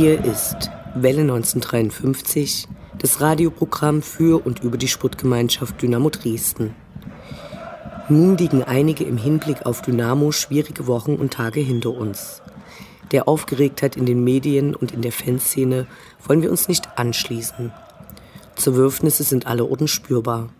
Hier 0.00 0.24
ist 0.24 0.70
Welle 0.94 1.22
1953, 1.22 2.68
das 2.98 3.20
Radioprogramm 3.20 4.00
für 4.00 4.46
und 4.46 4.62
über 4.62 4.78
die 4.78 4.86
Sportgemeinschaft 4.86 5.82
Dynamo 5.82 6.08
Dresden. 6.10 6.76
Nun 8.08 8.36
liegen 8.36 8.62
einige 8.62 9.02
im 9.02 9.16
Hinblick 9.16 9.66
auf 9.66 9.82
Dynamo 9.82 10.30
schwierige 10.30 10.86
Wochen 10.86 11.16
und 11.16 11.32
Tage 11.32 11.58
hinter 11.58 11.90
uns. 11.90 12.42
Der 13.10 13.26
Aufgeregtheit 13.26 13.96
in 13.96 14.06
den 14.06 14.22
Medien 14.22 14.76
und 14.76 14.92
in 14.92 15.02
der 15.02 15.10
Fanszene 15.10 15.88
wollen 16.24 16.42
wir 16.42 16.52
uns 16.52 16.68
nicht 16.68 16.96
anschließen. 16.96 17.72
Zerwürfnisse 18.54 19.24
sind 19.24 19.48
alle 19.48 19.64
Orten 19.64 19.88
spürbar. 19.88 20.50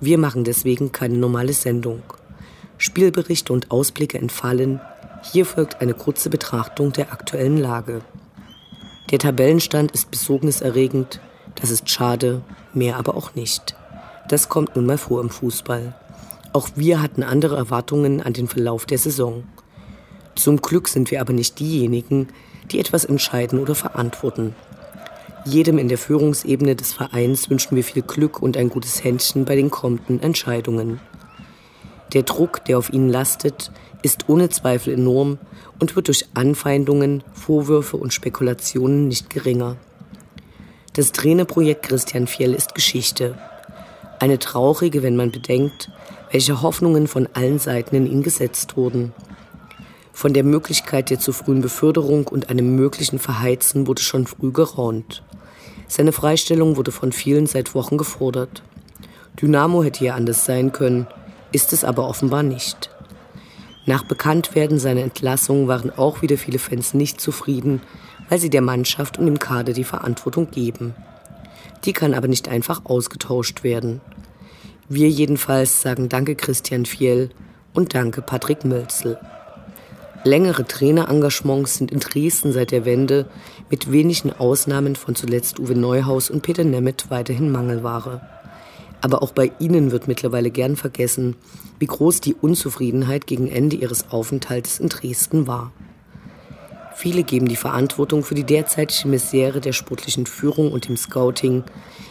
Wir 0.00 0.18
machen 0.18 0.44
deswegen 0.44 0.92
keine 0.92 1.16
normale 1.16 1.54
Sendung. 1.54 2.02
Spielberichte 2.76 3.54
und 3.54 3.70
Ausblicke 3.70 4.18
entfallen. 4.18 4.82
Hier 5.32 5.46
folgt 5.46 5.80
eine 5.80 5.94
kurze 5.94 6.28
Betrachtung 6.28 6.92
der 6.92 7.10
aktuellen 7.10 7.56
Lage. 7.56 8.02
Der 9.10 9.20
Tabellenstand 9.20 9.92
ist 9.92 10.10
besorgniserregend, 10.10 11.20
das 11.60 11.70
ist 11.70 11.88
schade, 11.88 12.42
mehr 12.74 12.96
aber 12.96 13.16
auch 13.16 13.34
nicht. 13.36 13.76
Das 14.28 14.48
kommt 14.48 14.74
nun 14.74 14.86
mal 14.86 14.98
vor 14.98 15.20
im 15.20 15.30
Fußball. 15.30 15.94
Auch 16.52 16.70
wir 16.74 17.00
hatten 17.00 17.22
andere 17.22 17.56
Erwartungen 17.56 18.20
an 18.20 18.32
den 18.32 18.48
Verlauf 18.48 18.84
der 18.84 18.98
Saison. 18.98 19.44
Zum 20.34 20.60
Glück 20.60 20.88
sind 20.88 21.10
wir 21.12 21.20
aber 21.20 21.32
nicht 21.32 21.60
diejenigen, 21.60 22.28
die 22.72 22.80
etwas 22.80 23.04
entscheiden 23.04 23.60
oder 23.60 23.76
verantworten. 23.76 24.56
Jedem 25.44 25.78
in 25.78 25.86
der 25.86 25.98
Führungsebene 25.98 26.74
des 26.74 26.92
Vereins 26.92 27.48
wünschen 27.48 27.76
wir 27.76 27.84
viel 27.84 28.02
Glück 28.02 28.42
und 28.42 28.56
ein 28.56 28.68
gutes 28.68 29.04
Händchen 29.04 29.44
bei 29.44 29.54
den 29.54 29.70
kommenden 29.70 30.20
Entscheidungen. 30.20 30.98
Der 32.12 32.22
Druck, 32.22 32.64
der 32.64 32.78
auf 32.78 32.92
ihnen 32.92 33.08
lastet, 33.08 33.70
ist 34.02 34.28
ohne 34.28 34.48
Zweifel 34.48 34.94
enorm 34.94 35.38
und 35.80 35.96
wird 35.96 36.08
durch 36.08 36.26
Anfeindungen, 36.34 37.24
Vorwürfe 37.32 37.96
und 37.96 38.14
Spekulationen 38.14 39.08
nicht 39.08 39.30
geringer. 39.30 39.76
Das 40.92 41.12
Trainerprojekt 41.12 41.82
Christian 41.82 42.26
Fjell 42.26 42.54
ist 42.54 42.74
Geschichte. 42.74 43.36
Eine 44.18 44.38
traurige, 44.38 45.02
wenn 45.02 45.16
man 45.16 45.30
bedenkt, 45.30 45.90
welche 46.30 46.62
Hoffnungen 46.62 47.06
von 47.06 47.28
allen 47.34 47.58
Seiten 47.58 47.96
in 47.96 48.06
ihn 48.06 48.22
gesetzt 48.22 48.76
wurden. 48.76 49.12
Von 50.12 50.32
der 50.32 50.44
Möglichkeit 50.44 51.10
der 51.10 51.18
zu 51.18 51.32
frühen 51.32 51.60
Beförderung 51.60 52.26
und 52.28 52.48
einem 52.48 52.74
möglichen 52.76 53.18
Verheizen 53.18 53.86
wurde 53.86 54.00
schon 54.00 54.26
früh 54.26 54.52
geraunt. 54.52 55.22
Seine 55.88 56.12
Freistellung 56.12 56.76
wurde 56.76 56.92
von 56.92 57.12
vielen 57.12 57.46
seit 57.46 57.74
Wochen 57.74 57.98
gefordert. 57.98 58.62
Dynamo 59.40 59.84
hätte 59.84 60.04
ja 60.04 60.14
anders 60.14 60.46
sein 60.46 60.72
können, 60.72 61.06
ist 61.56 61.72
es 61.72 61.84
aber 61.84 62.06
offenbar 62.06 62.42
nicht. 62.42 62.90
Nach 63.86 64.04
Bekanntwerden 64.04 64.78
seiner 64.78 65.00
Entlassung 65.00 65.68
waren 65.68 65.90
auch 65.90 66.20
wieder 66.20 66.36
viele 66.36 66.58
Fans 66.58 66.92
nicht 66.92 67.18
zufrieden, 67.18 67.80
weil 68.28 68.38
sie 68.38 68.50
der 68.50 68.60
Mannschaft 68.60 69.18
und 69.18 69.24
dem 69.24 69.38
Kader 69.38 69.72
die 69.72 69.82
Verantwortung 69.82 70.50
geben. 70.50 70.94
Die 71.86 71.94
kann 71.94 72.12
aber 72.12 72.28
nicht 72.28 72.48
einfach 72.48 72.84
ausgetauscht 72.84 73.64
werden. 73.64 74.02
Wir 74.90 75.08
jedenfalls 75.08 75.80
sagen 75.80 76.10
Danke 76.10 76.34
Christian 76.34 76.84
Fiel 76.84 77.30
und 77.72 77.94
Danke 77.94 78.20
Patrick 78.20 78.66
Mölzel. 78.66 79.18
Längere 80.24 80.66
Trainerengagements 80.66 81.76
sind 81.76 81.90
in 81.90 82.00
Dresden 82.00 82.52
seit 82.52 82.70
der 82.70 82.84
Wende 82.84 83.30
mit 83.70 83.90
wenigen 83.90 84.30
Ausnahmen 84.30 84.94
von 84.94 85.14
zuletzt 85.14 85.58
Uwe 85.58 85.74
Neuhaus 85.74 86.28
und 86.28 86.42
Peter 86.42 86.64
Nemeth 86.64 87.08
weiterhin 87.08 87.50
Mangelware. 87.50 88.20
Aber 89.06 89.22
auch 89.22 89.30
bei 89.30 89.52
ihnen 89.60 89.92
wird 89.92 90.08
mittlerweile 90.08 90.50
gern 90.50 90.74
vergessen, 90.74 91.36
wie 91.78 91.86
groß 91.86 92.20
die 92.20 92.34
Unzufriedenheit 92.34 93.28
gegen 93.28 93.46
Ende 93.46 93.76
ihres 93.76 94.10
Aufenthaltes 94.10 94.80
in 94.80 94.88
Dresden 94.88 95.46
war. 95.46 95.70
Viele 96.96 97.22
geben 97.22 97.46
die 97.46 97.54
Verantwortung 97.54 98.24
für 98.24 98.34
die 98.34 98.42
derzeitige 98.42 99.06
Misere 99.06 99.60
der 99.60 99.72
sportlichen 99.72 100.26
Führung 100.26 100.72
und 100.72 100.88
dem 100.88 100.96
Scouting, 100.96 101.62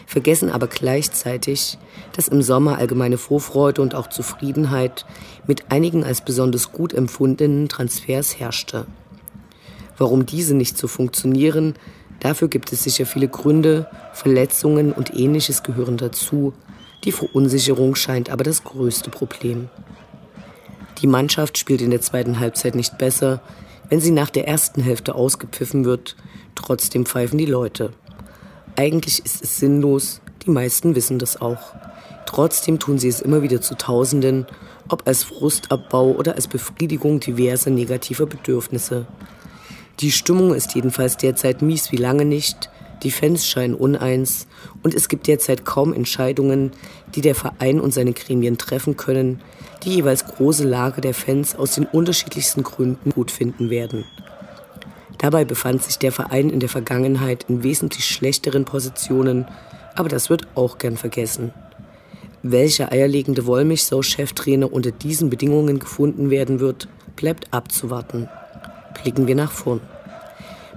vergessen 0.06 0.48
aber 0.48 0.68
gleichzeitig, 0.68 1.76
dass 2.14 2.28
im 2.28 2.40
Sommer 2.40 2.78
allgemeine 2.78 3.18
Vorfreude 3.18 3.82
und 3.82 3.94
auch 3.94 4.06
Zufriedenheit 4.06 5.04
mit 5.46 5.70
einigen 5.70 6.02
als 6.02 6.22
besonders 6.22 6.72
gut 6.72 6.94
empfundenen 6.94 7.68
Transfers 7.68 8.38
herrschte. 8.38 8.86
Warum 9.98 10.24
diese 10.24 10.54
nicht 10.54 10.78
so 10.78 10.88
funktionieren, 10.88 11.74
dafür 12.20 12.48
gibt 12.48 12.72
es 12.72 12.84
sicher 12.84 13.04
viele 13.04 13.28
Gründe, 13.28 13.86
Verletzungen 14.14 14.92
und 14.92 15.14
ähnliches 15.14 15.62
gehören 15.62 15.98
dazu, 15.98 16.54
die 17.04 17.12
Verunsicherung 17.12 17.94
scheint 17.94 18.30
aber 18.30 18.44
das 18.44 18.64
größte 18.64 19.10
Problem. 19.10 19.68
Die 21.02 21.06
Mannschaft 21.06 21.58
spielt 21.58 21.82
in 21.82 21.90
der 21.90 22.00
zweiten 22.00 22.40
Halbzeit 22.40 22.74
nicht 22.74 22.98
besser. 22.98 23.40
Wenn 23.88 24.00
sie 24.00 24.10
nach 24.10 24.30
der 24.30 24.48
ersten 24.48 24.82
Hälfte 24.82 25.14
ausgepfiffen 25.14 25.84
wird, 25.84 26.16
trotzdem 26.54 27.06
pfeifen 27.06 27.38
die 27.38 27.46
Leute. 27.46 27.92
Eigentlich 28.76 29.24
ist 29.24 29.42
es 29.42 29.58
sinnlos, 29.58 30.20
die 30.44 30.50
meisten 30.50 30.94
wissen 30.94 31.18
das 31.18 31.40
auch. 31.40 31.74
Trotzdem 32.26 32.78
tun 32.78 32.98
sie 32.98 33.08
es 33.08 33.20
immer 33.20 33.42
wieder 33.42 33.60
zu 33.60 33.76
Tausenden, 33.76 34.46
ob 34.88 35.06
als 35.06 35.24
Frustabbau 35.24 36.12
oder 36.12 36.34
als 36.34 36.48
Befriedigung 36.48 37.20
diverser 37.20 37.70
negativer 37.70 38.26
Bedürfnisse. 38.26 39.06
Die 40.00 40.12
Stimmung 40.12 40.54
ist 40.54 40.74
jedenfalls 40.74 41.16
derzeit 41.16 41.62
mies 41.62 41.92
wie 41.92 41.96
lange 41.96 42.24
nicht. 42.24 42.70
Die 43.02 43.10
Fans 43.10 43.46
scheinen 43.46 43.74
uneins 43.74 44.46
und 44.82 44.94
es 44.94 45.08
gibt 45.08 45.26
derzeit 45.26 45.64
kaum 45.64 45.92
Entscheidungen, 45.92 46.70
die 47.14 47.20
der 47.20 47.34
Verein 47.34 47.80
und 47.80 47.92
seine 47.92 48.12
Gremien 48.12 48.58
treffen 48.58 48.96
können, 48.96 49.40
die 49.84 49.94
jeweils 49.94 50.24
große 50.24 50.66
Lage 50.66 51.00
der 51.00 51.14
Fans 51.14 51.54
aus 51.54 51.74
den 51.74 51.84
unterschiedlichsten 51.84 52.62
Gründen 52.62 53.10
gut 53.10 53.30
finden 53.30 53.70
werden. 53.70 54.04
Dabei 55.18 55.44
befand 55.44 55.82
sich 55.82 55.98
der 55.98 56.12
Verein 56.12 56.50
in 56.50 56.60
der 56.60 56.68
Vergangenheit 56.68 57.46
in 57.48 57.62
wesentlich 57.62 58.04
schlechteren 58.06 58.64
Positionen, 58.64 59.46
aber 59.94 60.08
das 60.08 60.30
wird 60.30 60.46
auch 60.54 60.78
gern 60.78 60.96
vergessen. 60.96 61.52
Welcher 62.42 62.92
eierlegende 62.92 63.46
Wollmilchsau-Cheftrainer 63.46 64.72
unter 64.72 64.90
diesen 64.90 65.30
Bedingungen 65.30 65.78
gefunden 65.78 66.30
werden 66.30 66.60
wird, 66.60 66.88
bleibt 67.16 67.52
abzuwarten. 67.52 68.28
Blicken 69.02 69.26
wir 69.26 69.34
nach 69.34 69.50
vorn. 69.50 69.80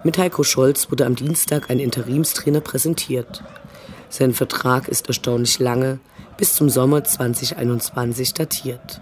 Mit 0.02 0.18
Heiko 0.18 0.44
Scholz 0.44 0.90
wurde 0.90 1.06
am 1.06 1.16
Dienstag 1.16 1.70
ein 1.70 1.80
Interimstrainer 1.80 2.62
präsentiert. 2.62 3.44
Sein 4.08 4.34
Vertrag 4.34 4.88
ist 4.88 5.08
erstaunlich 5.08 5.60
lange, 5.60 6.00
bis 6.38 6.56
zum 6.56 6.70
Sommer 6.70 7.04
2021 7.04 8.34
datiert. 8.34 9.02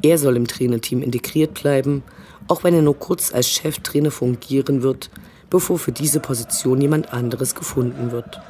Er 0.00 0.18
soll 0.18 0.36
im 0.36 0.46
Trainerteam 0.46 1.02
integriert 1.02 1.54
bleiben, 1.54 2.04
auch 2.46 2.62
wenn 2.62 2.72
er 2.72 2.82
nur 2.82 2.96
kurz 2.96 3.34
als 3.34 3.48
Cheftrainer 3.50 4.12
fungieren 4.12 4.82
wird, 4.82 5.10
bevor 5.50 5.76
für 5.76 5.92
diese 5.92 6.20
Position 6.20 6.80
jemand 6.80 7.12
anderes 7.12 7.56
gefunden 7.56 8.12
wird. 8.12 8.40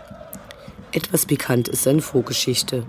Etwas 0.93 1.25
bekannt 1.25 1.69
ist 1.69 1.85
seine 1.85 2.03
Vorgeschichte. 2.03 2.85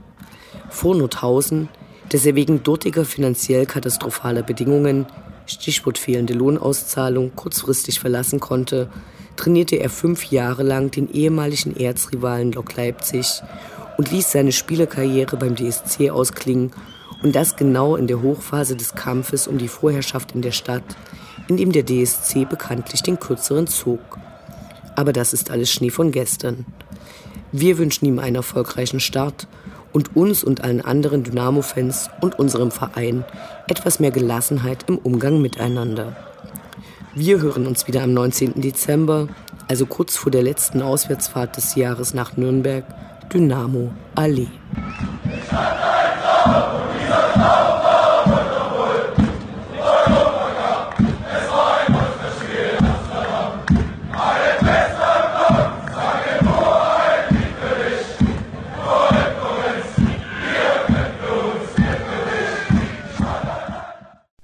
Vor 0.69 0.94
Nordhausen, 0.94 1.69
das 2.09 2.25
er 2.25 2.35
wegen 2.35 2.63
dortiger 2.63 3.06
finanziell 3.06 3.65
katastrophaler 3.65 4.44
Bedingungen 4.44 5.06
Stichwort 5.45 5.98
fehlende 5.98 6.34
Lohnauszahlung, 6.34 7.36
kurzfristig 7.36 8.00
verlassen 8.00 8.40
konnte, 8.40 8.90
trainierte 9.36 9.75
er 9.78 9.90
fünf 9.90 10.25
Jahre 10.25 10.63
lang 10.63 10.92
den 10.92 11.12
ehemaligen 11.12 11.75
Erzrivalen 11.75 12.51
Lok 12.51 12.75
Leipzig 12.75 13.42
und 13.98 14.12
ließ 14.12 14.31
seine 14.31 14.51
Spielerkarriere 14.51 15.38
beim 15.38 15.56
DSC 15.56 16.10
ausklingen 16.12 16.72
und 17.24 17.36
das 17.36 17.56
genau 17.56 17.95
in 17.95 18.07
der 18.07 18.22
Hochphase 18.22 18.75
des 18.75 18.95
Kampfes 18.95 19.48
um 19.48 19.57
die 19.57 19.68
Vorherrschaft 19.68 20.34
in 20.34 20.42
der 20.42 20.51
Stadt, 20.51 20.84
in 21.48 21.57
dem 21.57 21.72
der 21.72 21.86
DSC 21.86 22.45
bekanntlich 22.45 23.01
den 23.01 23.19
kürzeren 23.19 23.68
zog. 23.68 24.19
Aber 24.95 25.13
das 25.13 25.34
ist 25.34 25.50
alles 25.50 25.72
Schnee 25.72 25.90
von 25.90 26.12
gestern. 26.12 26.66
Wir 27.51 27.78
wünschen 27.78 28.06
ihm 28.06 28.19
einen 28.19 28.38
erfolgreichen 28.38 29.00
Start 29.00 29.48
und 29.94 30.16
uns 30.16 30.44
und 30.44 30.63
allen 30.63 30.81
anderen 30.81 31.24
Dynamo-Fans 31.24 32.10
und 32.19 32.38
unserem 32.38 32.72
Verein 32.72 33.24
etwas 33.68 34.00
mehr 34.00 34.12
Gelassenheit 34.12 34.90
im 34.90 34.98
Umgang 34.98 35.42
miteinander. 35.42 36.16
Wir 37.16 37.42
hören 37.42 37.68
uns 37.68 37.88
wieder 37.88 38.01
am 38.01 38.13
19. 38.13 38.60
Dezember, 38.60 39.28
also 39.68 39.86
kurz 39.86 40.18
vor 40.18 40.31
der 40.31 40.44
letzten 40.44 40.81
Auswärtsfahrt 40.81 41.56
des 41.56 41.75
Jahres 41.75 42.13
nach 42.13 42.36
Nürnberg, 42.36 42.84
Dynamo 43.31 43.92
Allee. 44.16 44.48